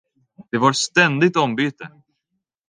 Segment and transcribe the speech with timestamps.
[0.51, 1.89] Det var ständigt ombyte.